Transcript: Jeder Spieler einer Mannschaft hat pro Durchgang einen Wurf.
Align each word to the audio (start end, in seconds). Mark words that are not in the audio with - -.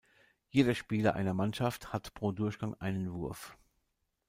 Jeder 0.49 0.73
Spieler 0.73 1.13
einer 1.13 1.35
Mannschaft 1.35 1.93
hat 1.93 2.15
pro 2.15 2.31
Durchgang 2.31 2.73
einen 2.79 3.11
Wurf. 3.13 3.55